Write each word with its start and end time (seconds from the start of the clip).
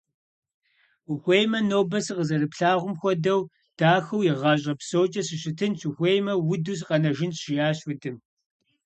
Ухуеймэ, 1.11 1.59
нобэ 1.69 1.99
сыкъызэрыплъэгъуам 2.05 2.95
хуэдэу 2.99 3.41
дахэу 3.77 4.25
игъащӀэ 4.29 4.73
псокӀэ 4.79 5.21
сыщытынщ, 5.27 5.79
ухуеймэ, 5.89 6.33
уду 6.51 6.75
сыкъэнэжынщ,- 6.79 7.35
жиӏащ 7.43 7.79
Удым. 7.91 8.17